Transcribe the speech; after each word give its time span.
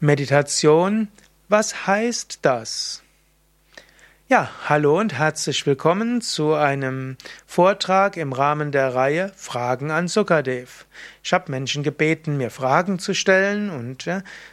Meditation, 0.00 1.08
was 1.48 1.88
heißt 1.88 2.38
das? 2.42 3.02
Ja, 4.28 4.48
hallo 4.68 5.00
und 5.00 5.14
herzlich 5.14 5.66
willkommen 5.66 6.20
zu 6.20 6.54
einem 6.54 7.16
Vortrag 7.46 8.16
im 8.16 8.32
Rahmen 8.32 8.70
der 8.70 8.94
Reihe 8.94 9.32
Fragen 9.34 9.90
an 9.90 10.06
Sukadev. 10.06 10.86
Ich 11.24 11.32
habe 11.32 11.50
Menschen 11.50 11.82
gebeten, 11.82 12.36
mir 12.36 12.52
Fragen 12.52 13.00
zu 13.00 13.12
stellen 13.12 13.70
und 13.70 14.08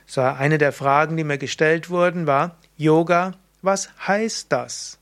so 0.07 0.21
eine 0.21 0.58
der 0.58 0.71
Fragen, 0.71 1.15
die 1.15 1.23
mir 1.23 1.37
gestellt 1.37 1.91
wurden, 1.91 2.25
war 2.25 2.57
Yoga, 2.75 3.33
was 3.62 3.91
heißt 4.07 4.51
das? 4.51 4.97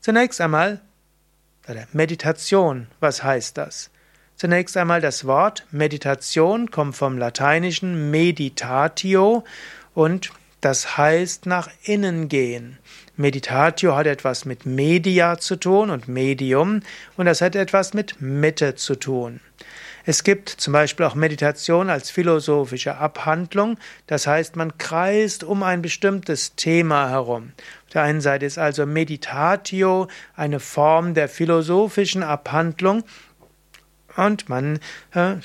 Zunächst 0.00 0.40
einmal 0.40 0.80
Meditation, 1.92 2.88
was 2.98 3.22
heißt 3.22 3.58
das? 3.58 3.90
Zunächst 4.36 4.76
einmal 4.76 5.00
das 5.00 5.26
Wort 5.26 5.64
Meditation 5.70 6.72
kommt 6.72 6.96
vom 6.96 7.16
lateinischen 7.16 8.10
meditatio 8.10 9.44
und 9.94 10.30
das 10.60 10.96
heißt 10.96 11.46
nach 11.46 11.68
innen 11.82 12.28
gehen. 12.28 12.78
Meditatio 13.16 13.94
hat 13.94 14.06
etwas 14.06 14.44
mit 14.44 14.66
Media 14.66 15.38
zu 15.38 15.56
tun 15.56 15.90
und 15.90 16.08
Medium 16.08 16.80
und 17.16 17.26
das 17.26 17.40
hat 17.40 17.54
etwas 17.54 17.94
mit 17.94 18.20
Mitte 18.20 18.74
zu 18.74 18.96
tun. 18.96 19.40
Es 20.06 20.24
gibt 20.24 20.48
zum 20.48 20.72
Beispiel 20.72 21.06
auch 21.06 21.14
Meditation 21.14 21.88
als 21.88 22.10
philosophische 22.10 22.96
Abhandlung, 22.96 23.78
das 24.06 24.26
heißt, 24.26 24.56
man 24.56 24.76
kreist 24.76 25.44
um 25.44 25.62
ein 25.62 25.80
bestimmtes 25.80 26.56
Thema 26.56 27.08
herum. 27.08 27.52
Auf 27.86 27.92
der 27.92 28.02
einen 28.02 28.20
Seite 28.20 28.44
ist 28.44 28.58
also 28.58 28.84
Meditatio 28.84 30.08
eine 30.36 30.60
Form 30.60 31.14
der 31.14 31.28
philosophischen 31.28 32.22
Abhandlung 32.22 33.04
und 34.16 34.48
man 34.48 34.78
äh, 35.14 35.36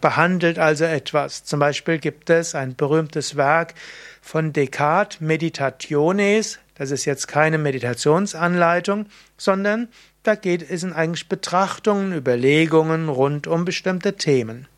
behandelt 0.00 0.58
also 0.58 0.84
etwas. 0.84 1.44
Zum 1.44 1.60
Beispiel 1.60 1.98
gibt 1.98 2.30
es 2.30 2.54
ein 2.54 2.76
berühmtes 2.76 3.36
Werk 3.36 3.74
von 4.20 4.52
Descartes, 4.52 5.20
Meditationes. 5.20 6.58
Das 6.74 6.90
ist 6.90 7.04
jetzt 7.04 7.28
keine 7.28 7.58
Meditationsanleitung, 7.58 9.06
sondern 9.36 9.88
da 10.22 10.34
geht 10.34 10.68
es 10.68 10.82
in 10.82 10.92
eigentlich 10.92 11.28
Betrachtungen, 11.28 12.12
Überlegungen 12.12 13.08
rund 13.08 13.46
um 13.46 13.64
bestimmte 13.64 14.16
Themen. 14.16 14.68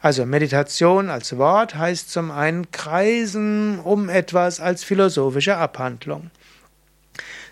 Also 0.00 0.26
Meditation 0.26 1.10
als 1.10 1.36
Wort 1.38 1.74
heißt 1.74 2.10
zum 2.10 2.30
einen 2.30 2.70
kreisen 2.70 3.78
um 3.78 4.08
etwas 4.08 4.60
als 4.60 4.84
philosophische 4.84 5.56
Abhandlung. 5.56 6.30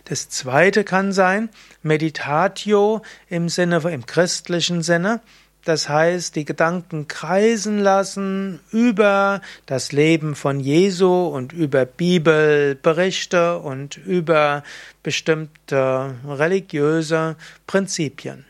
Das 0.05 0.29
zweite 0.29 0.85
kann 0.85 1.13
sein 1.13 1.49
Meditatio 1.83 3.03
im 3.29 3.49
Sinne, 3.49 3.79
im 3.91 4.05
christlichen 4.05 4.83
Sinne. 4.83 5.21
Das 5.65 5.89
heißt, 5.89 6.37
die 6.37 6.45
Gedanken 6.45 7.09
kreisen 7.09 7.79
lassen 7.79 8.61
über 8.71 9.41
das 9.65 9.93
Leben 9.93 10.35
von 10.35 10.61
Jesu 10.61 11.27
und 11.27 11.53
über 11.55 11.87
Bibelberichte 11.87 13.59
und 13.59 13.97
über 13.97 14.63
bestimmte 15.03 16.15
religiöse 16.27 17.37
Prinzipien. 17.67 18.45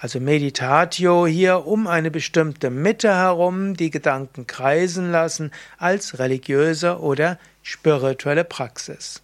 Also 0.00 0.20
Meditatio 0.20 1.26
hier 1.26 1.66
um 1.66 1.86
eine 1.86 2.10
bestimmte 2.10 2.70
Mitte 2.70 3.14
herum 3.14 3.74
die 3.74 3.90
Gedanken 3.90 4.46
kreisen 4.46 5.10
lassen 5.10 5.50
als 5.78 6.18
religiöse 6.18 6.98
oder 7.00 7.38
spirituelle 7.62 8.44
Praxis. 8.44 9.23